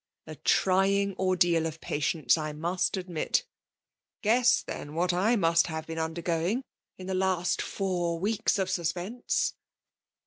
[0.25, 3.45] ''A trying ordeal of patienee, I must admit.
[4.23, 6.63] Oaes8» theii> what I must have been under going,
[6.97, 9.53] in the last four weeks of suspense